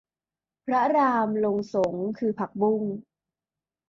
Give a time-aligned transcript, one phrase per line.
[0.65, 2.81] พระรามลงสรง คือผักบุ้ง